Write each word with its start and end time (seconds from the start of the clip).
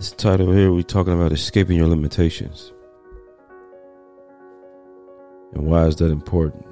This 0.00 0.10
title 0.10 0.50
here, 0.50 0.72
we're 0.72 0.82
talking 0.82 1.12
about 1.12 1.30
escaping 1.30 1.76
your 1.76 1.86
limitations. 1.86 2.72
And 5.52 5.66
why 5.66 5.86
is 5.86 5.94
that 5.96 6.10
important? 6.10 6.66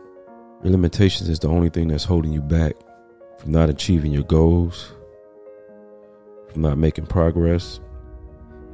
Your 0.64 0.72
limitations 0.72 1.28
is 1.28 1.38
the 1.38 1.46
only 1.46 1.68
thing 1.68 1.86
that's 1.86 2.02
holding 2.02 2.32
you 2.32 2.42
back 2.42 2.72
from 3.38 3.52
not 3.52 3.70
achieving 3.70 4.10
your 4.10 4.24
goals, 4.24 4.92
from 6.50 6.62
not 6.62 6.78
making 6.78 7.06
progress, 7.06 7.78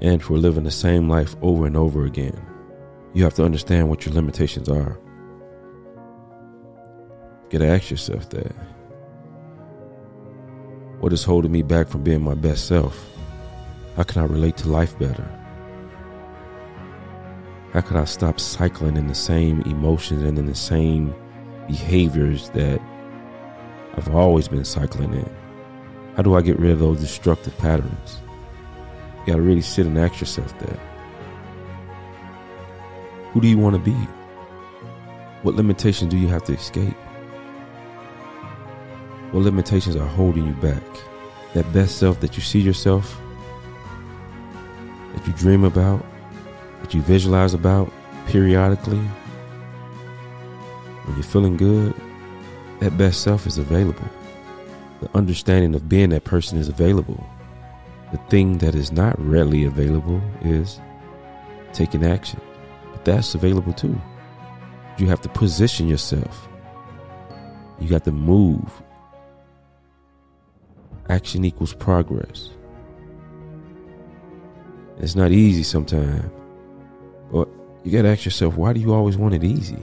and 0.01 0.23
for 0.23 0.39
living 0.39 0.65
the 0.65 0.71
same 0.71 1.11
life 1.11 1.37
over 1.43 1.67
and 1.67 1.77
over 1.77 2.07
again. 2.07 2.41
You 3.13 3.25
have 3.25 3.35
to 3.35 3.45
understand 3.45 3.91
what 3.91 4.07
your 4.07 4.15
limitations 4.15 4.71
are. 4.71 4.99
You 7.45 7.59
gotta 7.59 7.71
ask 7.71 7.91
yourself 7.91 8.31
that. 8.31 8.55
What 11.01 11.13
is 11.13 11.23
holding 11.23 11.53
me 11.53 11.61
back 11.61 11.89
from 11.89 12.03
being 12.03 12.23
my 12.23 12.35
best 12.35 12.67
self? 12.67 13.18
How 13.99 14.05
can 14.05 14.23
I 14.23 14.27
relate 14.27 14.57
to 14.59 14.69
life 14.69 14.97
better? 15.01 15.29
How 17.73 17.81
could 17.81 17.97
I 17.97 18.05
stop 18.05 18.39
cycling 18.39 18.97
in 18.97 19.09
the 19.09 19.15
same 19.17 19.61
emotions 19.63 20.23
and 20.23 20.39
in 20.39 20.47
the 20.47 20.55
same 20.55 21.13
behaviors 21.67 22.49
that 22.51 22.81
I've 23.97 24.15
always 24.15 24.47
been 24.47 24.65
cycling 24.65 25.15
in? 25.15 25.29
How 26.15 26.23
do 26.23 26.37
I 26.37 26.43
get 26.43 26.61
rid 26.61 26.71
of 26.71 26.79
those 26.79 27.01
destructive 27.01 27.59
patterns? 27.59 28.19
You 29.19 29.33
gotta 29.33 29.43
really 29.43 29.63
sit 29.63 29.85
and 29.85 29.99
ask 29.99 30.21
yourself 30.21 30.57
that. 30.61 30.79
Who 33.33 33.41
do 33.41 33.49
you 33.49 33.59
want 33.59 33.75
to 33.75 33.83
be? 33.83 33.99
What 35.43 35.57
limitations 35.57 36.13
do 36.13 36.19
you 36.19 36.29
have 36.29 36.45
to 36.45 36.53
escape? 36.53 36.95
What 39.33 39.43
limitations 39.43 39.97
are 39.97 40.07
holding 40.07 40.47
you 40.47 40.55
back? 40.55 40.85
That 41.55 41.73
best 41.73 41.99
self 41.99 42.21
that 42.21 42.37
you 42.37 42.45
see 42.45 42.61
yourself 42.61 43.21
you 45.29 45.35
dream 45.35 45.63
about, 45.63 46.05
that 46.81 46.95
you 46.95 47.03
visualize 47.03 47.53
about 47.55 47.93
periodically, 48.27 48.99
when 51.05 51.17
you're 51.17 51.25
feeling 51.25 51.57
good, 51.57 51.95
that 52.81 52.97
best 52.97 53.23
self 53.23 53.47
is 53.47 53.59
available. 53.59 54.09
The 55.01 55.11
understanding 55.17 55.75
of 55.75 55.89
being 55.89 56.11
that 56.11 56.25
person 56.25 56.59
is 56.59 56.69
available. 56.69 57.25
The 58.11 58.19
thing 58.31 58.59
that 58.59 58.75
is 58.75 58.91
not 58.91 59.21
readily 59.21 59.65
available 59.65 60.21
is 60.43 60.81
taking 61.73 62.05
action. 62.05 62.41
But 62.93 63.05
that's 63.05 63.35
available 63.35 63.75
too. 63.75 64.01
You 64.97 65.07
have 65.09 65.21
to 65.23 65.29
position 65.29 65.89
yourself. 65.89 66.49
You 67.79 67.89
got 67.89 68.05
to 68.05 68.13
move. 68.13 68.83
Action 71.09 71.45
equals 71.45 71.75
progress. 71.75 72.51
It's 75.01 75.15
not 75.15 75.31
easy 75.31 75.63
sometimes. 75.63 76.31
But 77.31 77.49
you 77.85 77.93
gotta 77.93 78.09
ask 78.09 78.25
yourself, 78.25 78.57
why 78.57 78.73
do 78.73 78.81
you 78.81 78.93
always 78.93 79.17
want 79.17 79.35
it 79.35 79.45
easy? 79.45 79.79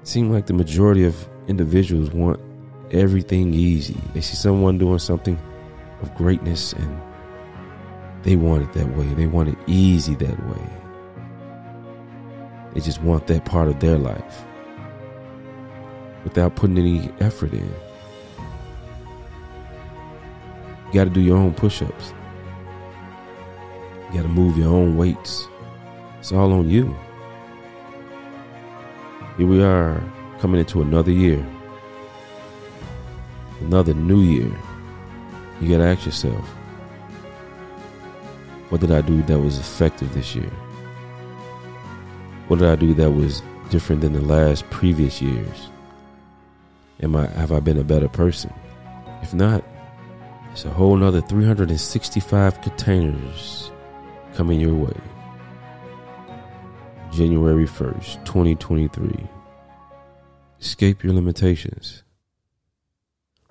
It 0.00 0.06
seems 0.08 0.30
like 0.30 0.46
the 0.46 0.52
majority 0.52 1.04
of 1.04 1.28
individuals 1.48 2.10
want 2.10 2.40
everything 2.90 3.52
easy. 3.52 3.96
They 4.14 4.20
see 4.20 4.36
someone 4.36 4.78
doing 4.78 4.98
something 4.98 5.38
of 6.02 6.14
greatness 6.14 6.72
and 6.72 7.00
they 8.22 8.36
want 8.36 8.62
it 8.62 8.72
that 8.74 8.96
way. 8.96 9.06
They 9.14 9.26
want 9.26 9.48
it 9.48 9.58
easy 9.66 10.14
that 10.16 10.46
way. 10.48 10.70
They 12.74 12.80
just 12.80 13.02
want 13.02 13.26
that 13.26 13.44
part 13.44 13.68
of 13.68 13.80
their 13.80 13.98
life 13.98 14.44
without 16.22 16.54
putting 16.54 16.78
any 16.78 17.10
effort 17.20 17.52
in. 17.52 17.74
You 20.86 20.94
got 20.94 21.04
to 21.04 21.10
do 21.10 21.20
your 21.20 21.36
own 21.36 21.54
push 21.54 21.82
ups. 21.82 22.12
You 24.08 24.14
got 24.14 24.22
to 24.22 24.28
move 24.28 24.56
your 24.56 24.68
own 24.68 24.96
weights. 24.96 25.46
It's 26.18 26.32
all 26.32 26.52
on 26.52 26.70
you. 26.70 26.96
Here 29.36 29.46
we 29.46 29.62
are 29.62 30.02
coming 30.40 30.60
into 30.60 30.80
another 30.80 31.12
year, 31.12 31.46
another 33.60 33.92
new 33.92 34.20
year. 34.20 34.50
You 35.60 35.68
got 35.68 35.78
to 35.78 35.84
ask 35.84 36.06
yourself, 36.06 36.44
what 38.70 38.80
did 38.80 38.92
I 38.92 39.02
do 39.02 39.22
that 39.22 39.38
was 39.38 39.58
effective 39.58 40.12
this 40.14 40.34
year? 40.34 40.50
What 42.48 42.60
did 42.60 42.68
I 42.68 42.76
do 42.76 42.94
that 42.94 43.10
was 43.10 43.42
different 43.68 44.00
than 44.00 44.14
the 44.14 44.22
last 44.22 44.68
previous 44.70 45.20
years? 45.20 45.68
Am 47.02 47.14
I 47.14 47.26
have 47.26 47.52
I 47.52 47.60
been 47.60 47.78
a 47.78 47.84
better 47.84 48.08
person? 48.08 48.52
If 49.22 49.34
not, 49.34 49.62
it's 50.52 50.64
a 50.64 50.70
whole 50.70 50.96
nother 50.96 51.20
365 51.20 52.60
containers 52.62 53.70
coming 54.38 54.60
your 54.60 54.72
way. 54.72 54.96
January 57.10 57.66
1st, 57.66 58.24
2023. 58.24 59.26
Escape 60.60 61.02
your 61.02 61.12
limitations. 61.12 62.04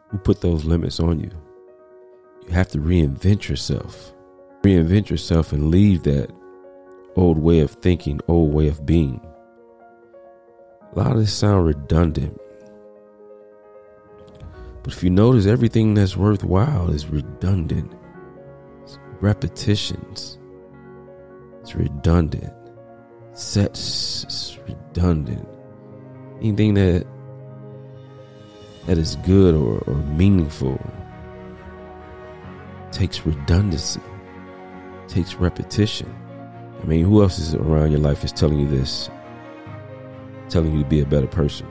Who 0.07 0.17
put 0.17 0.39
those 0.39 0.63
limits 0.63 1.01
on 1.01 1.19
you? 1.19 1.31
You 2.45 2.53
have 2.53 2.69
to 2.69 2.77
reinvent 2.77 3.49
yourself. 3.49 4.13
Reinvent 4.61 5.09
yourself 5.09 5.51
and 5.51 5.71
leave 5.71 6.03
that 6.03 6.31
old 7.17 7.37
way 7.37 7.59
of 7.59 7.71
thinking, 7.71 8.21
old 8.29 8.53
way 8.53 8.69
of 8.69 8.85
being. 8.85 9.19
A 10.93 10.97
lot 10.97 11.11
of 11.11 11.17
this 11.17 11.33
sound 11.33 11.67
redundant. 11.67 12.39
But 14.83 14.93
if 14.93 15.03
you 15.03 15.09
notice, 15.09 15.47
everything 15.47 15.95
that's 15.95 16.15
worthwhile 16.15 16.91
is 16.91 17.07
redundant. 17.07 17.91
It's 18.83 18.97
repetitions. 19.19 20.37
It's 21.67 21.75
redundant. 21.75 22.53
Sets 23.33 24.57
redundant. 24.69 25.45
Anything 26.39 26.75
that 26.75 27.05
that 28.85 28.97
is 28.97 29.17
good 29.25 29.53
or, 29.53 29.79
or 29.79 29.95
meaningful 29.95 30.79
takes 32.94 33.25
redundancy, 33.25 34.00
takes 35.09 35.35
repetition. 35.35 36.07
I 36.81 36.85
mean, 36.85 37.03
who 37.03 37.22
else 37.22 37.38
is 37.38 37.53
around 37.53 37.91
your 37.91 37.99
life 37.99 38.23
is 38.23 38.31
telling 38.31 38.59
you 38.59 38.67
this, 38.69 39.09
telling 40.47 40.72
you 40.73 40.84
to 40.84 40.89
be 40.89 41.01
a 41.01 41.05
better 41.05 41.28
person? 41.28 41.67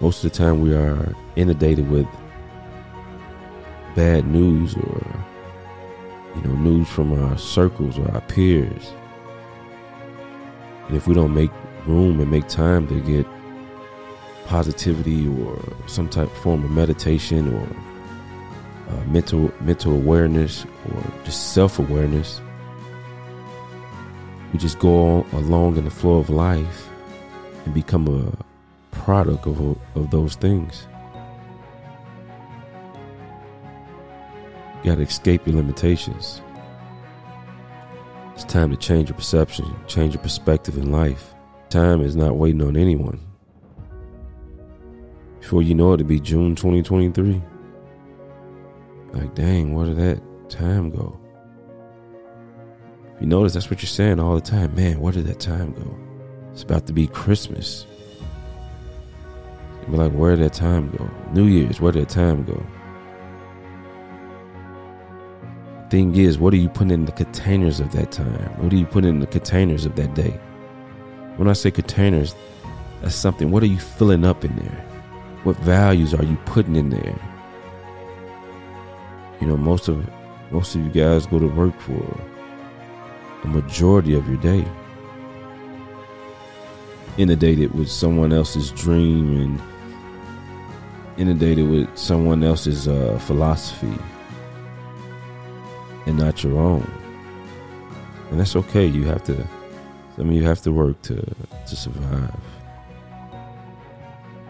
Most 0.00 0.22
of 0.22 0.30
the 0.30 0.38
time, 0.38 0.60
we 0.60 0.72
are 0.76 1.12
inundated 1.34 1.90
with 1.90 2.06
bad 3.96 4.28
news 4.28 4.76
or, 4.76 5.26
you 6.36 6.42
know, 6.42 6.54
news 6.56 6.88
from 6.88 7.12
our 7.24 7.38
circles 7.38 7.98
or 7.98 8.10
our 8.12 8.20
peers. 8.22 8.92
And 10.86 10.96
if 10.96 11.06
we 11.06 11.14
don't 11.14 11.34
make 11.34 11.50
room 11.86 12.20
and 12.20 12.30
make 12.30 12.46
time 12.48 12.86
to 12.88 13.00
get 13.00 13.26
positivity 14.44 15.26
or 15.26 15.58
some 15.86 16.08
type 16.08 16.28
of 16.28 16.38
form 16.38 16.64
of 16.64 16.70
meditation 16.70 17.52
or 17.52 17.68
uh, 18.88 19.04
mental 19.06 19.52
mental 19.60 19.92
awareness 19.92 20.64
or 20.64 21.02
just 21.24 21.52
self 21.52 21.78
awareness, 21.78 22.40
we 24.52 24.58
just 24.58 24.78
go 24.78 25.26
along 25.32 25.76
in 25.76 25.84
the 25.84 25.90
flow 25.90 26.18
of 26.18 26.30
life 26.30 26.88
and 27.64 27.74
become 27.74 28.06
a 28.08 28.94
product 28.94 29.46
of 29.46 29.76
of 29.96 30.10
those 30.10 30.36
things. 30.36 30.86
You 34.82 34.90
got 34.90 34.96
to 34.96 35.02
escape 35.02 35.46
your 35.46 35.56
limitations. 35.56 36.42
It's 38.34 38.44
time 38.44 38.70
to 38.70 38.76
change 38.76 39.08
your 39.08 39.16
perception, 39.16 39.74
change 39.86 40.14
your 40.14 40.22
perspective 40.22 40.76
in 40.76 40.92
life. 40.92 41.34
Time 41.70 42.02
is 42.02 42.14
not 42.14 42.36
waiting 42.36 42.62
on 42.62 42.76
anyone. 42.76 43.20
Before 45.40 45.62
you 45.62 45.74
know 45.74 45.92
it, 45.92 46.00
it'll 46.00 46.08
be 46.08 46.20
June 46.20 46.54
2023. 46.54 47.42
Like, 49.12 49.34
dang, 49.34 49.72
where 49.74 49.86
did 49.86 49.96
that 49.96 50.50
time 50.50 50.90
go? 50.90 51.18
You 53.20 53.26
notice, 53.26 53.54
that's 53.54 53.70
what 53.70 53.80
you're 53.80 53.88
saying 53.88 54.20
all 54.20 54.34
the 54.34 54.40
time. 54.42 54.74
Man, 54.74 55.00
where 55.00 55.12
did 55.12 55.26
that 55.26 55.40
time 55.40 55.72
go? 55.72 55.96
It's 56.52 56.62
about 56.62 56.86
to 56.88 56.92
be 56.92 57.06
Christmas. 57.06 57.86
You'll 59.80 59.92
be 59.92 59.96
like, 59.96 60.12
where 60.12 60.36
did 60.36 60.44
that 60.44 60.52
time 60.52 60.90
go? 60.90 61.10
New 61.32 61.46
Year's, 61.46 61.80
where 61.80 61.92
did 61.92 62.08
that 62.08 62.12
time 62.12 62.44
go? 62.44 62.64
Thing 65.90 66.16
is, 66.16 66.38
what 66.38 66.52
are 66.52 66.58
you 66.58 66.68
putting 66.68 66.90
in 66.90 67.04
the 67.04 67.12
containers 67.12 67.80
of 67.80 67.92
that 67.92 68.12
time? 68.12 68.62
What 68.62 68.72
are 68.72 68.76
you 68.76 68.86
putting 68.86 69.10
in 69.10 69.20
the 69.20 69.26
containers 69.26 69.84
of 69.84 69.96
that 69.96 70.14
day? 70.14 70.38
When 71.36 71.48
I 71.48 71.52
say 71.52 71.70
containers, 71.70 72.34
that's 73.02 73.14
something. 73.14 73.50
What 73.50 73.62
are 73.62 73.66
you 73.66 73.78
filling 73.78 74.24
up 74.24 74.44
in 74.44 74.56
there? 74.56 74.84
What 75.44 75.56
values 75.58 76.14
are 76.14 76.24
you 76.24 76.36
putting 76.46 76.76
in 76.76 76.90
there? 76.90 77.18
You 79.40 79.46
know, 79.46 79.56
most 79.56 79.88
of 79.88 80.08
most 80.50 80.74
of 80.74 80.82
you 80.82 80.90
guys 80.90 81.26
go 81.26 81.38
to 81.38 81.48
work 81.48 81.78
for 81.80 82.20
a 83.44 83.46
majority 83.46 84.14
of 84.14 84.26
your 84.28 84.38
day. 84.38 84.64
Inundated 87.18 87.74
with 87.74 87.90
someone 87.90 88.32
else's 88.32 88.70
dream 88.72 89.40
and 89.40 89.60
inundated 91.16 91.68
with 91.68 91.96
someone 91.96 92.42
else's 92.42 92.88
uh, 92.88 93.18
philosophy 93.18 93.98
and 96.06 96.18
not 96.18 96.42
your 96.42 96.58
own. 96.58 96.90
And 98.30 98.40
that's 98.40 98.56
okay. 98.56 98.86
You 98.86 99.04
have 99.04 99.22
to. 99.24 99.46
I 100.18 100.22
mean, 100.22 100.38
you 100.38 100.44
have 100.44 100.62
to 100.62 100.72
work 100.72 101.00
to 101.02 101.16
to 101.16 101.76
survive. 101.76 102.34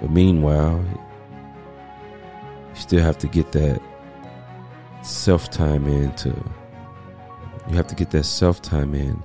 But 0.00 0.11
meanwhile, 0.11 0.85
you 2.69 2.81
still 2.81 3.03
have 3.03 3.19
to 3.19 3.26
get 3.26 3.53
that 3.53 3.81
self 5.03 5.50
time 5.50 5.87
in 5.87 6.12
to. 6.17 6.29
You 7.69 7.75
have 7.76 7.87
to 7.88 7.94
get 7.94 8.11
that 8.12 8.25
self 8.25 8.62
time 8.62 8.94
in 8.94 9.23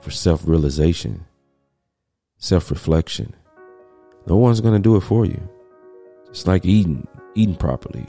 for 0.00 0.10
self 0.10 0.46
realization, 0.46 1.24
self 2.38 2.70
reflection. 2.70 3.34
No 4.26 4.36
one's 4.36 4.60
going 4.60 4.74
to 4.74 4.80
do 4.80 4.96
it 4.96 5.02
for 5.02 5.24
you. 5.24 5.40
It's 6.28 6.46
like 6.46 6.64
eating, 6.64 7.06
eating 7.34 7.54
properly. 7.54 8.06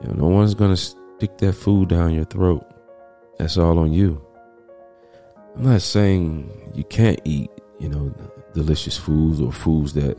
You 0.00 0.08
know, 0.08 0.14
no 0.14 0.28
one's 0.28 0.54
going 0.54 0.70
to 0.70 0.76
stick 0.76 1.38
that 1.38 1.54
food 1.54 1.88
down 1.88 2.14
your 2.14 2.24
throat. 2.24 2.64
That's 3.38 3.56
all 3.56 3.78
on 3.78 3.92
you. 3.92 4.20
I'm 5.56 5.62
not 5.64 5.82
saying 5.82 6.72
you 6.74 6.84
can't 6.84 7.20
eat, 7.24 7.50
you 7.78 7.88
know, 7.88 8.12
delicious 8.54 8.96
foods 8.96 9.40
or 9.40 9.52
foods 9.52 9.92
that, 9.94 10.16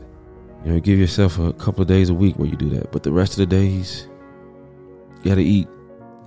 you 0.64 0.72
know, 0.72 0.80
give 0.80 0.98
yourself 0.98 1.38
a 1.38 1.52
couple 1.54 1.82
of 1.82 1.88
days 1.88 2.08
a 2.08 2.14
week 2.14 2.36
where 2.38 2.48
you 2.48 2.56
do 2.56 2.70
that. 2.70 2.92
But 2.92 3.02
the 3.02 3.12
rest 3.12 3.32
of 3.32 3.38
the 3.38 3.46
days, 3.46 4.08
you 5.18 5.30
got 5.30 5.36
to 5.36 5.42
eat 5.42 5.68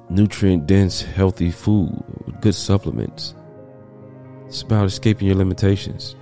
nutrient 0.10 0.68
dense, 0.68 1.02
healthy 1.02 1.52
food 1.52 2.04
with 2.26 2.40
good 2.42 2.56
supplements. 2.56 3.36
It's 4.48 4.62
about 4.62 4.86
escaping 4.86 5.28
your 5.28 5.38
limitations. 5.38 6.16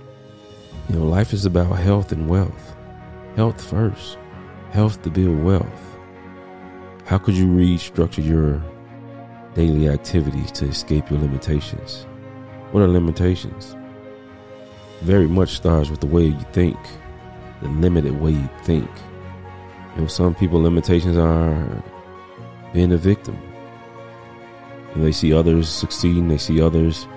You 0.88 0.96
know, 0.96 1.04
life 1.04 1.32
is 1.32 1.46
about 1.46 1.78
health 1.78 2.12
and 2.12 2.28
wealth. 2.28 2.76
Health 3.36 3.62
first, 3.62 4.18
health 4.70 5.02
to 5.02 5.10
build 5.10 5.42
wealth. 5.42 5.96
How 7.04 7.18
could 7.18 7.34
you 7.34 7.46
restructure 7.46 8.24
your 8.24 8.62
daily 9.58 9.88
activities 9.88 10.52
to 10.52 10.66
escape 10.66 11.10
your 11.10 11.18
limitations? 11.18 12.06
What 12.70 12.84
are 12.84 12.86
limitations? 12.86 13.74
Very 15.00 15.26
much 15.26 15.56
starts 15.56 15.90
with 15.90 15.98
the 15.98 16.06
way 16.06 16.26
you 16.26 16.46
think, 16.52 16.78
the 17.60 17.68
limited 17.68 18.20
way 18.20 18.30
you 18.30 18.48
think. 18.62 18.88
Know, 19.96 20.06
some 20.06 20.32
people 20.32 20.62
limitations 20.62 21.16
are 21.16 21.82
being 22.72 22.92
a 22.92 22.96
victim. 22.96 23.36
And 24.94 25.04
they 25.04 25.10
see 25.10 25.32
others 25.32 25.68
succeeding, 25.68 26.28
they 26.28 26.38
see 26.38 26.60
others 26.62 27.08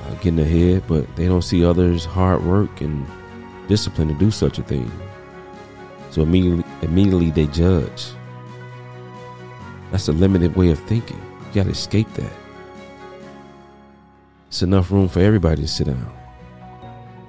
uh, 0.00 0.14
getting 0.22 0.40
ahead, 0.40 0.84
but 0.88 1.04
they 1.16 1.26
don't 1.26 1.42
see 1.42 1.66
others' 1.66 2.06
hard 2.06 2.42
work 2.46 2.80
and 2.80 3.06
discipline 3.68 4.08
to 4.08 4.14
do 4.14 4.30
such 4.30 4.58
a 4.58 4.62
thing. 4.62 4.90
So 6.12 6.22
immediately, 6.22 6.64
immediately 6.80 7.30
they 7.30 7.46
judge. 7.48 8.06
That's 9.90 10.08
a 10.08 10.12
limited 10.12 10.56
way 10.56 10.70
of 10.70 10.78
thinking. 10.80 11.20
You 11.48 11.54
got 11.54 11.64
to 11.64 11.70
escape 11.70 12.12
that. 12.14 12.32
It's 14.48 14.62
enough 14.62 14.90
room 14.90 15.08
for 15.08 15.20
everybody 15.20 15.62
to 15.62 15.68
sit 15.68 15.86
down. 15.86 16.12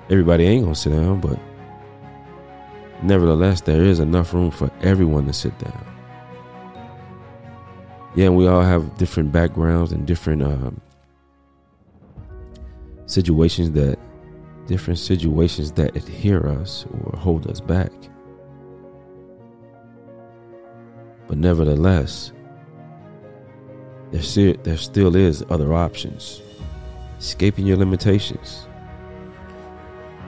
Everybody 0.10 0.46
ain't 0.46 0.64
gonna 0.64 0.76
sit 0.76 0.92
down, 0.92 1.20
but 1.20 1.38
nevertheless, 3.04 3.62
there 3.62 3.84
is 3.84 4.00
enough 4.00 4.34
room 4.34 4.52
for 4.52 4.72
everyone 4.82 5.26
to 5.26 5.34
sit 5.34 5.58
down. 5.60 5.86
Yeah, 8.16 8.28
and 8.28 8.38
we 8.38 8.48
all 8.48 8.62
have 8.62 8.98
different 8.98 9.32
backgrounds 9.32 9.92
and 9.92 10.08
different 10.08 10.42
um, 10.42 10.80
situations 13.06 13.72
that 13.72 14.00
different 14.68 15.00
situations 15.00 15.72
that 15.74 15.96
adhere 15.96 16.48
us 16.48 16.86
or 16.92 17.18
hold 17.18 17.48
us 17.48 17.60
back. 17.60 17.92
But 21.28 21.38
nevertheless, 21.38 22.32
there 24.12 24.22
still, 24.22 24.56
there 24.64 24.78
still 24.78 25.16
is 25.16 25.44
other 25.50 25.74
options. 25.74 26.42
Escaping 27.20 27.66
your 27.66 27.78
limitations. 27.78 28.68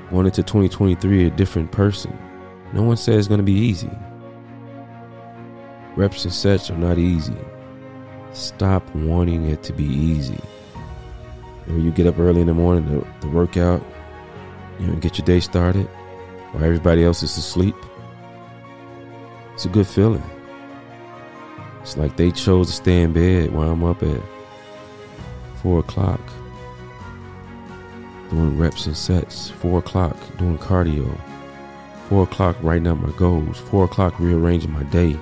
Going 0.09 0.25
into 0.25 0.43
2023 0.43 1.27
a 1.27 1.29
different 1.29 1.71
person. 1.71 2.17
No 2.73 2.83
one 2.83 2.97
says 2.97 3.17
it's 3.17 3.27
going 3.27 3.39
to 3.39 3.43
be 3.43 3.53
easy. 3.53 3.89
Reps 5.95 6.23
and 6.23 6.33
sets 6.33 6.69
are 6.69 6.77
not 6.77 6.97
easy. 6.97 7.35
Stop 8.33 8.83
wanting 8.95 9.45
it 9.45 9.63
to 9.63 9.73
be 9.73 9.85
easy. 9.85 10.39
When 11.65 11.83
you 11.83 11.91
get 11.91 12.07
up 12.07 12.19
early 12.19 12.41
in 12.41 12.47
the 12.47 12.53
morning 12.53 12.87
to, 12.89 13.07
to 13.21 13.27
work 13.27 13.57
out, 13.57 13.83
you 14.79 14.87
know, 14.87 14.95
get 14.95 15.17
your 15.17 15.25
day 15.25 15.39
started 15.39 15.85
while 16.51 16.63
everybody 16.63 17.03
else 17.03 17.21
is 17.21 17.37
asleep. 17.37 17.75
It's 19.53 19.65
a 19.65 19.69
good 19.69 19.87
feeling. 19.87 20.23
It's 21.89 21.97
like 21.97 22.17
they 22.17 22.29
chose 22.29 22.67
to 22.67 22.73
stay 22.73 23.01
in 23.01 23.13
bed 23.13 23.51
while 23.51 23.71
I'm 23.71 23.83
up 23.83 24.03
at 24.03 24.21
four 25.55 25.79
o'clock 25.79 26.21
doing 28.29 28.59
reps 28.59 28.85
and 28.85 28.95
sets. 28.95 29.49
Four 29.49 29.79
o'clock 29.79 30.15
doing 30.37 30.59
cardio. 30.59 31.19
Four 32.07 32.25
o'clock 32.25 32.57
writing 32.61 32.85
out 32.85 33.01
my 33.01 33.09
goals. 33.13 33.57
Four 33.57 33.85
o'clock 33.85 34.19
rearranging 34.19 34.71
my 34.71 34.83
day 34.83 35.17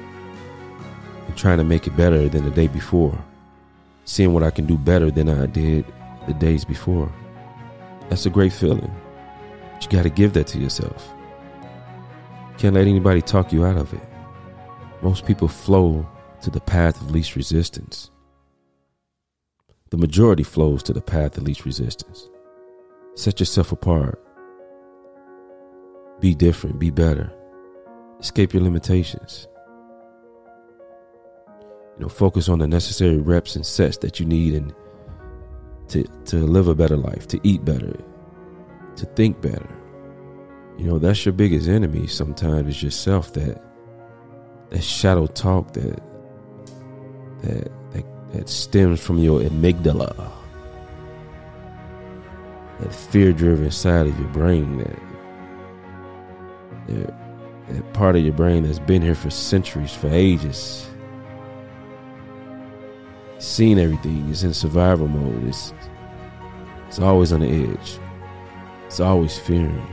and 1.28 1.38
trying 1.38 1.58
to 1.60 1.64
make 1.64 1.88
it 1.88 1.96
better 1.96 2.28
than 2.28 2.44
the 2.44 2.52
day 2.52 2.68
before. 2.68 3.18
Seeing 4.04 4.34
what 4.34 4.44
I 4.44 4.52
can 4.52 4.66
do 4.66 4.78
better 4.78 5.10
than 5.10 5.30
I 5.30 5.46
did 5.46 5.86
the 6.28 6.34
days 6.34 6.66
before. 6.66 7.10
That's 8.10 8.26
a 8.26 8.30
great 8.30 8.52
feeling. 8.52 8.94
But 9.72 9.86
you 9.86 9.90
got 9.90 10.04
to 10.04 10.10
give 10.10 10.34
that 10.34 10.48
to 10.48 10.60
yourself. 10.60 11.14
Can't 12.58 12.76
let 12.76 12.88
anybody 12.88 13.22
talk 13.22 13.54
you 13.54 13.64
out 13.64 13.78
of 13.78 13.94
it. 13.94 14.04
Most 15.02 15.26
people 15.26 15.48
flow 15.48 16.06
to 16.42 16.50
the 16.50 16.62
path 16.62 17.02
of 17.02 17.12
least 17.12 17.36
resistance. 17.36 18.12
The 19.90 19.98
majority 19.98 20.44
flows 20.44 20.84
to 20.84 20.94
the 20.94 21.02
path 21.02 21.38
of 21.38 21.44
least 21.44 21.66
resistance. 21.66 22.30
Set 23.16 23.40
yourself 23.40 23.72
apart. 23.72 24.20
Be 26.20 26.36
different. 26.36 26.80
Be 26.80 26.90
better. 26.90 27.32
Escape 28.20 28.54
your 28.54 28.64
limitations. 28.64 29.48
You 31.98 32.04
know, 32.04 32.10
focus 32.10 32.50
on 32.50 32.60
the 32.60 32.68
necessary 32.68 33.18
reps 33.18 33.56
and 33.56 33.66
sets 33.66 33.98
that 33.98 34.20
you 34.20 34.26
need 34.26 34.54
and 34.54 34.74
to, 35.90 36.04
to 36.26 36.38
live 36.38 36.68
a 36.68 36.76
better 36.76 36.98
life, 36.98 37.28
to 37.30 37.40
eat 37.44 37.64
better, 37.64 37.96
to 38.98 39.06
think 39.16 39.42
better. 39.42 39.70
You 40.78 40.86
know, 40.86 41.00
that's 41.00 41.26
your 41.26 41.34
biggest 41.34 41.68
enemy 41.68 42.08
sometimes 42.08 42.68
is 42.68 42.84
yourself 42.84 43.34
that 43.34 43.64
that 44.70 44.84
shadow 44.84 45.26
talk 45.28 45.74
that 45.74 46.00
that 47.44 47.72
that, 47.94 48.06
that 48.34 48.50
stems 48.50 49.00
from 49.00 49.20
your 49.20 49.42
amygdala. 49.42 50.32
That 52.80 52.94
fear 52.94 53.34
driven 53.34 53.72
side 53.72 54.08
of 54.08 54.20
your 54.20 54.30
brain 54.30 54.78
that, 54.78 55.00
that 56.88 57.14
that 57.70 57.94
part 57.94 58.16
of 58.16 58.24
your 58.24 58.34
brain 58.34 58.64
that's 58.64 58.80
been 58.80 59.02
here 59.02 59.16
for 59.16 59.30
centuries, 59.30 59.94
for 59.94 60.10
ages. 60.10 60.88
Seen 63.40 63.78
everything, 63.78 64.30
it's 64.30 64.44
in 64.44 64.54
survival 64.54 65.08
mode. 65.08 65.48
It's 65.48 65.74
it's 66.88 67.00
always 67.00 67.34
on 67.34 67.42
the 67.42 67.48
edge. 67.48 68.00
It's 68.86 69.00
always 69.00 69.38
fearing. 69.38 69.86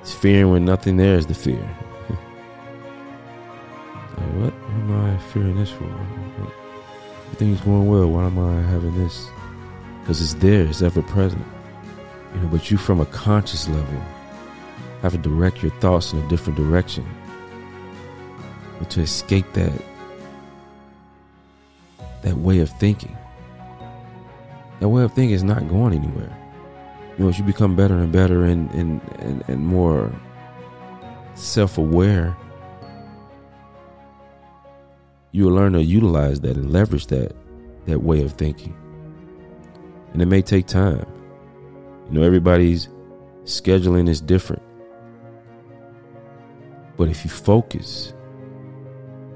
It's 0.00 0.14
fearing 0.14 0.52
when 0.52 0.64
nothing 0.64 0.96
there 0.96 1.16
is 1.16 1.26
the 1.26 1.34
fear. 1.34 1.68
What? 4.40 4.52
Am 4.52 5.06
I 5.06 5.18
fearing 5.32 5.56
this 5.56 5.70
for? 5.70 5.84
Everything's 7.26 7.60
going 7.60 7.86
well. 7.86 8.08
Why 8.10 8.26
am 8.26 8.38
I 8.38 8.60
having 8.62 8.96
this? 9.02 9.28
Because 10.00 10.20
it's 10.20 10.34
there. 10.34 10.64
It's 10.66 10.82
ever 10.82 11.02
present. 11.02 11.44
You 12.34 12.40
know, 12.40 12.48
but 12.48 12.70
you 12.70 12.76
from 12.76 13.00
a 13.00 13.06
conscious 13.06 13.68
level 13.68 14.02
have 15.02 15.12
to 15.12 15.18
direct 15.18 15.62
your 15.62 15.72
thoughts 15.72 16.12
in 16.12 16.18
a 16.18 16.28
different 16.28 16.56
direction. 16.56 17.06
But 18.78 18.90
to 18.90 19.00
escape 19.00 19.52
that 19.54 19.72
that 22.22 22.36
way 22.38 22.58
of 22.58 22.70
thinking. 22.70 23.16
That 24.80 24.88
way 24.88 25.04
of 25.04 25.12
thinking 25.12 25.34
is 25.34 25.44
not 25.44 25.68
going 25.68 25.94
anywhere. 25.94 26.36
You 27.16 27.24
know, 27.24 27.28
as 27.30 27.38
you 27.38 27.44
become 27.44 27.76
better 27.76 27.96
and 27.96 28.12
better 28.12 28.44
and 28.44 28.70
and, 28.72 29.00
and, 29.18 29.44
and 29.48 29.66
more 29.66 30.12
self 31.34 31.78
aware, 31.78 32.36
you'll 35.36 35.52
learn 35.52 35.74
to 35.74 35.84
utilize 35.84 36.40
that 36.40 36.56
and 36.56 36.72
leverage 36.72 37.08
that 37.08 37.30
that 37.84 38.02
way 38.02 38.22
of 38.22 38.32
thinking. 38.32 38.74
And 40.14 40.22
it 40.22 40.26
may 40.26 40.40
take 40.40 40.66
time. 40.66 41.06
You 42.06 42.18
know, 42.18 42.22
everybody's 42.22 42.88
scheduling 43.44 44.08
is 44.08 44.22
different. 44.22 44.62
But 46.96 47.10
if 47.10 47.22
you 47.22 47.30
focus, 47.30 48.14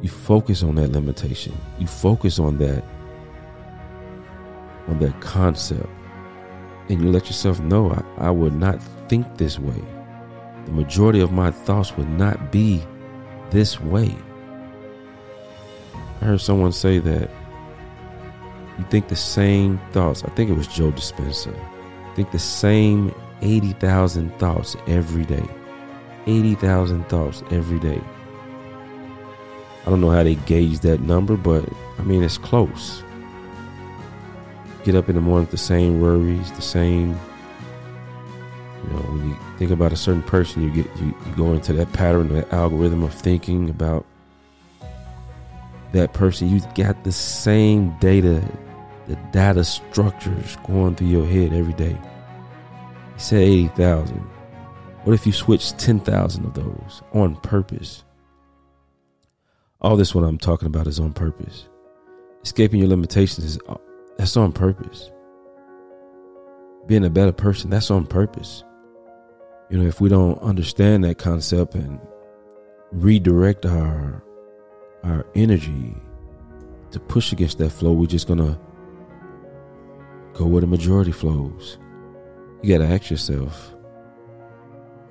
you 0.01 0.09
focus 0.09 0.63
on 0.63 0.77
that 0.77 0.93
limitation, 0.93 1.55
you 1.79 1.87
focus 1.87 2.39
on 2.39 2.57
that 2.59 2.83
on 4.89 4.99
that 5.01 5.21
concept, 5.21 5.87
and 6.89 7.03
you 7.03 7.13
let 7.13 7.27
yourself 7.27 7.61
know 7.61 7.91
I, 7.91 8.29
I 8.29 8.31
would 8.31 8.55
not 8.55 8.83
think 9.11 9.37
this 9.37 9.59
way. 9.59 9.85
The 10.65 10.73
majority 10.73 11.21
of 11.21 11.31
my 11.31 11.51
thoughts 11.51 11.95
would 11.99 12.09
not 12.09 12.51
be 12.51 12.83
this 13.51 13.79
way. 13.79 14.17
I 16.21 16.25
heard 16.27 16.41
someone 16.41 16.73
say 16.73 16.99
that 16.99 17.31
you 18.79 18.85
think 18.91 19.09
the 19.09 19.17
same 19.17 19.81
thoughts. 19.93 20.23
I 20.25 20.29
think 20.31 20.51
it 20.51 20.55
was 20.55 20.67
Joe 20.67 20.91
Dispenza. 20.93 21.55
Think 22.15 22.31
the 22.31 22.39
same 22.39 23.15
80,000 23.43 24.31
thoughts 24.39 24.77
every 24.87 25.25
day. 25.25 25.47
80,000 26.27 27.09
thoughts 27.09 27.43
every 27.51 27.79
day. 27.79 28.01
I 29.87 29.91
don't 29.91 30.01
know 30.01 30.11
how 30.11 30.23
they 30.23 30.35
gauge 30.35 30.81
that 30.81 31.01
number, 31.01 31.37
but 31.37 31.67
I 31.99 32.03
mean, 32.03 32.23
it's 32.23 32.39
close. 32.39 33.03
Get 34.85 34.95
up 34.95 35.09
in 35.09 35.15
the 35.15 35.21
morning 35.21 35.45
with 35.45 35.51
the 35.51 35.57
same 35.57 36.01
worries, 36.01 36.53
the 36.53 36.63
same. 36.63 37.19
You 38.85 38.91
know, 38.91 38.99
when 38.99 39.29
you 39.31 39.37
think 39.59 39.71
about 39.71 39.93
a 39.93 39.97
certain 39.97 40.23
person, 40.23 40.63
you 40.63 40.71
get 40.71 40.97
you, 41.01 41.07
you 41.07 41.35
go 41.37 41.53
into 41.55 41.73
that 41.75 41.93
pattern, 41.93 42.29
that 42.35 42.53
algorithm 42.53 43.03
of 43.03 43.13
thinking 43.13 43.69
about 43.71 44.07
that 45.93 46.13
person. 46.13 46.49
You 46.49 46.61
got 46.75 47.05
the 47.05 47.13
same 47.13 47.97
data, 47.99 48.43
the 49.07 49.17
data 49.33 49.65
structures 49.65 50.57
going 50.67 50.97
through 50.97 51.09
your 51.09 51.27
head 51.27 51.53
every 51.53 51.75
day. 51.75 51.93
You 51.93 53.19
said 53.19 53.43
eighty 53.43 53.69
thousand. 53.69 54.27
What 55.05 55.15
if 55.15 55.27
you 55.27 55.33
switch 55.33 55.75
10,000 55.79 56.45
of 56.45 56.53
those 56.53 57.03
on 57.15 57.37
purpose? 57.37 58.05
All 59.81 59.97
this, 59.97 60.15
what 60.15 60.25
I'm 60.25 60.37
talking 60.37 60.67
about, 60.67 60.87
is 60.87 61.01
on 61.01 61.15
purpose. 61.15 61.69
Escaping 62.45 62.81
your 62.81 62.89
limitations 62.89 63.47
is 63.47 63.59
uh, 63.67 63.77
that's 64.19 64.37
on 64.37 64.53
purpose. 64.53 65.11
Being 66.87 67.05
a 67.05 67.11
better 67.11 67.33
person, 67.33 67.71
that's 67.71 67.91
on 67.91 68.07
purpose. 68.07 68.63
You 69.71 69.79
know, 69.79 69.87
if 69.87 70.03
we 70.03 70.11
don't 70.11 70.39
understand 70.43 71.05
that 71.05 71.17
concept 71.17 71.75
and 71.75 71.99
redirect 72.93 73.65
our 73.65 74.23
our 75.05 75.27
energy 75.35 75.95
to 76.91 77.01
push 77.01 77.33
against 77.33 77.59
that 77.59 77.71
flow, 77.71 77.93
we're 77.93 78.07
just 78.07 78.29
gonna 78.29 78.59
go 80.35 80.47
where 80.47 80.61
the 80.61 80.67
majority 80.67 81.13
flows. 81.13 81.79
You 82.63 82.77
gotta 82.77 82.93
ask 82.93 83.11
yourself, 83.11 83.75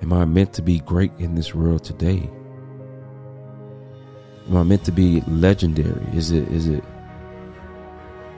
Am 0.02 0.14
I 0.14 0.24
meant 0.24 0.54
to 0.54 0.62
be 0.62 0.78
great 0.78 1.12
in 1.18 1.34
this 1.34 1.54
world 1.54 1.84
today? 1.84 2.30
Am 4.48 4.56
I 4.56 4.62
meant 4.62 4.84
to 4.84 4.92
be 4.92 5.20
legendary? 5.28 6.06
Is 6.16 6.30
it 6.30 6.48
is 6.48 6.68
it 6.68 6.82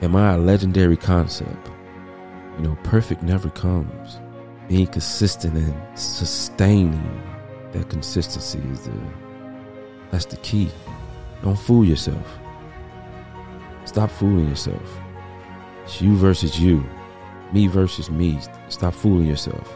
am 0.01 0.15
I 0.15 0.33
a 0.33 0.37
legendary 0.37 0.97
concept? 0.97 1.69
You 2.57 2.67
know, 2.67 2.77
perfect 2.83 3.23
never 3.23 3.49
comes. 3.49 4.19
Being 4.67 4.87
consistent 4.87 5.55
and 5.55 5.99
sustaining 5.99 7.21
that 7.71 7.89
consistency 7.89 8.59
is 8.71 8.81
the 8.81 8.99
that's 10.11 10.25
the 10.25 10.37
key. 10.37 10.69
Don't 11.43 11.59
fool 11.59 11.83
yourself. 11.83 12.39
Stop 13.83 14.09
fooling 14.09 14.47
yourself. 14.47 14.99
It's 15.83 16.01
you 16.01 16.15
versus 16.15 16.57
you. 16.57 16.83
Me 17.51 17.67
versus 17.67 18.09
me. 18.09 18.39
Stop 18.69 18.93
fooling 18.93 19.27
yourself. 19.27 19.75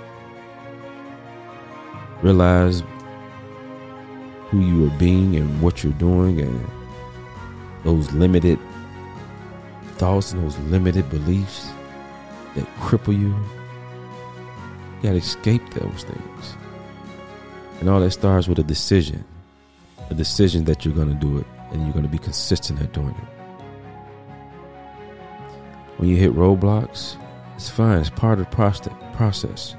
Realize 2.23 2.83
who 4.49 4.61
you 4.61 4.87
are 4.87 4.97
being 4.97 5.35
and 5.35 5.61
what 5.61 5.83
you're 5.83 5.91
doing 5.93 6.39
and 6.39 6.65
those 7.83 8.11
limited 8.13 8.57
thoughts 9.97 10.31
and 10.31 10.41
those 10.41 10.57
limited 10.59 11.09
beliefs 11.09 11.69
that 12.55 12.65
cripple 12.77 13.13
you. 13.13 13.35
You 14.95 15.03
gotta 15.03 15.17
escape 15.17 15.69
those 15.71 16.05
things. 16.05 16.55
And 17.81 17.89
all 17.89 17.99
that 17.99 18.11
starts 18.11 18.47
with 18.47 18.57
a 18.57 18.63
decision. 18.63 19.25
A 20.09 20.13
decision 20.13 20.63
that 20.63 20.85
you're 20.85 20.95
gonna 20.95 21.13
do 21.13 21.39
it 21.39 21.45
and 21.71 21.83
you're 21.83 21.93
gonna 21.93 22.07
be 22.07 22.17
consistent 22.17 22.81
at 22.81 22.93
doing 22.93 23.09
it. 23.09 23.27
When 25.97 26.09
you 26.09 26.15
hit 26.15 26.33
roadblocks, 26.33 27.17
it's 27.55 27.69
fine, 27.69 27.99
it's 27.99 28.09
part 28.09 28.39
of 28.39 28.45
the 28.49 28.95
process 29.13 29.75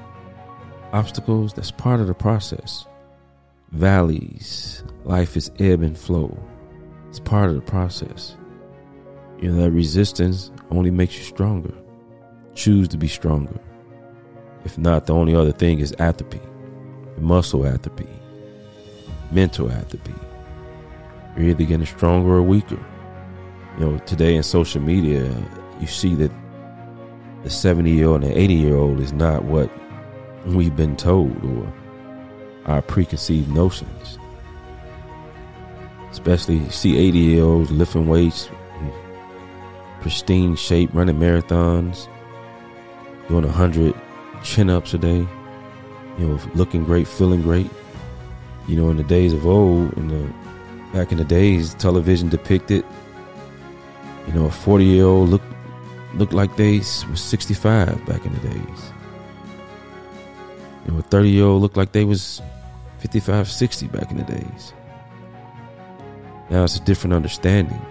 obstacles, 0.93 1.53
that's 1.53 1.71
part 1.71 1.99
of 1.99 2.07
the 2.07 2.13
process. 2.13 2.85
Valleys, 3.71 4.83
life 5.03 5.37
is 5.37 5.51
ebb 5.59 5.81
and 5.81 5.97
flow. 5.97 6.37
It's 7.09 7.19
part 7.19 7.49
of 7.49 7.55
the 7.55 7.61
process. 7.61 8.35
You 9.39 9.51
know, 9.51 9.63
that 9.63 9.71
resistance 9.71 10.51
only 10.71 10.91
makes 10.91 11.17
you 11.17 11.23
stronger. 11.23 11.73
Choose 12.55 12.87
to 12.89 12.97
be 12.97 13.07
stronger. 13.07 13.59
If 14.65 14.77
not, 14.77 15.05
the 15.05 15.13
only 15.13 15.35
other 15.35 15.51
thing 15.51 15.79
is 15.79 15.95
atrophy, 15.99 16.41
muscle 17.17 17.65
atrophy, 17.65 18.09
mental 19.31 19.71
atrophy. 19.71 20.13
You're 21.37 21.49
either 21.49 21.63
getting 21.63 21.85
stronger 21.85 22.35
or 22.35 22.41
weaker. 22.41 22.79
You 23.77 23.85
know, 23.85 23.97
today 23.99 24.35
in 24.35 24.43
social 24.43 24.81
media, 24.81 25.33
you 25.79 25.87
see 25.87 26.15
that 26.15 26.31
the 27.43 27.49
70 27.49 27.89
year 27.89 28.07
old 28.07 28.23
and 28.23 28.33
the 28.33 28.37
80 28.37 28.53
year 28.53 28.75
old 28.75 28.99
is 28.99 29.13
not 29.13 29.43
what 29.43 29.71
we've 30.45 30.75
been 30.75 30.95
told 30.95 31.43
or 31.45 31.73
our 32.65 32.81
preconceived 32.81 33.49
notions. 33.49 34.17
Especially 36.11 36.67
see 36.69 36.97
80 36.97 37.17
year 37.17 37.43
olds 37.43 37.71
lifting 37.71 38.07
weights, 38.07 38.49
pristine 40.01 40.55
shape, 40.55 40.89
running 40.93 41.17
marathons, 41.17 42.07
doing 43.27 43.45
100 43.45 43.93
chin 44.43 44.69
ups 44.69 44.93
a 44.93 44.97
day, 44.97 45.27
you 46.17 46.27
know, 46.27 46.39
looking 46.55 46.83
great, 46.83 47.07
feeling 47.07 47.41
great. 47.41 47.69
You 48.67 48.75
know, 48.75 48.89
in 48.89 48.97
the 48.97 49.03
days 49.03 49.33
of 49.33 49.47
old, 49.47 49.93
in 49.93 50.09
the 50.09 50.33
back 50.93 51.11
in 51.11 51.17
the 51.17 51.23
days, 51.23 51.73
television 51.75 52.29
depicted, 52.29 52.83
you 54.27 54.33
know, 54.33 54.45
a 54.45 54.51
40 54.51 54.85
year 54.85 55.05
old 55.05 55.29
looked 55.29 55.45
looked 56.15 56.33
like 56.33 56.55
they 56.55 56.77
was 56.77 57.21
65 57.21 58.05
back 58.05 58.25
in 58.25 58.33
the 58.33 58.39
days. 58.39 58.91
You 60.85 60.93
know, 60.93 60.99
a 60.99 61.03
30 61.03 61.29
year 61.29 61.45
old 61.45 61.61
looked 61.61 61.77
like 61.77 61.91
they 61.91 62.05
was 62.05 62.41
55, 62.99 63.49
60 63.49 63.87
back 63.87 64.11
in 64.11 64.17
the 64.17 64.23
days. 64.23 64.73
Now 66.49 66.63
it's 66.63 66.75
a 66.77 66.81
different 66.81 67.13
understanding. 67.13 67.81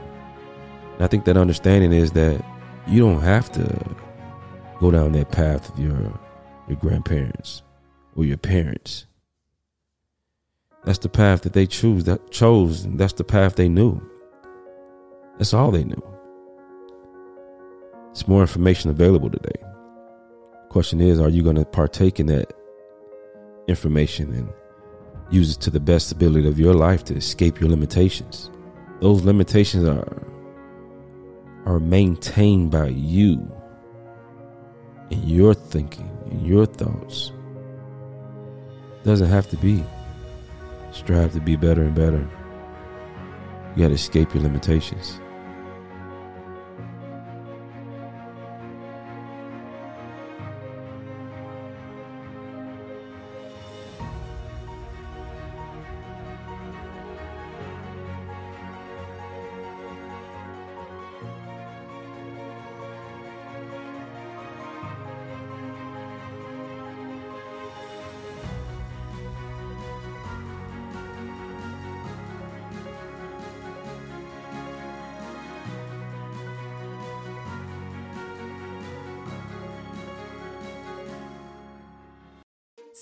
And 0.95 1.03
I 1.05 1.07
think 1.07 1.25
that 1.27 1.37
understanding 1.37 1.93
is 1.93 2.13
that 2.13 2.45
you 2.87 3.01
don't 3.01 3.23
have 3.23 3.51
to 3.53 3.97
go 4.81 4.91
down 4.91 5.13
that 5.13 5.31
path 5.31 5.71
of 5.71 5.79
your 5.79 6.13
your 6.69 6.77
grandparents 6.77 7.63
or 8.17 8.25
your 8.25 8.37
parents. 8.37 9.08
That's 10.85 10.99
the 10.99 11.09
path 11.09 11.43
that 11.43 11.53
they 11.53 11.67
choose 11.67 12.05
that 12.05 12.31
chose, 12.31 12.87
that's 12.97 13.13
the 13.15 13.25
path 13.25 13.57
they 13.57 13.69
knew. 13.69 14.01
That's 15.39 15.55
all 15.55 15.71
they 15.71 15.85
knew. 15.85 16.03
It's 18.11 18.27
more 18.27 18.41
information 18.41 18.91
available 18.91 19.31
today. 19.31 19.63
Question 20.71 21.01
is, 21.01 21.21
are 21.21 21.29
you 21.29 21.43
going 21.43 21.57
to 21.57 21.65
partake 21.65 22.19
in 22.21 22.27
that 22.27 22.53
information 23.69 24.33
and 24.33 24.49
use 25.31 25.53
it 25.55 25.61
to 25.61 25.71
the 25.71 25.81
best 25.81 26.11
ability 26.11 26.49
of 26.49 26.59
your 26.59 26.75
life 26.75 27.05
to 27.05 27.15
escape 27.15 27.61
your 27.61 27.71
limitations. 27.71 28.51
Those 29.01 29.23
limitations 29.23 29.87
are 29.87 30.23
are 31.67 31.81
maintained 31.81 32.71
by 32.71 32.89
you 32.89 33.47
in 35.11 35.29
your 35.29 35.53
thinking, 35.53 36.11
in 36.31 36.45
your 36.45 36.65
thoughts. 36.65 37.33
Doesn't 39.05 39.29
have 39.29 39.49
to 39.51 39.57
be. 39.59 39.85
Strive 40.91 41.33
to 41.35 41.41
be 41.41 41.57
better 41.57 41.83
and 41.83 41.95
better. 41.95 42.27
You 43.77 43.83
got 43.85 43.89
to 43.89 43.95
escape 43.95 44.35
your 44.35 44.43
limitations. 44.43 45.21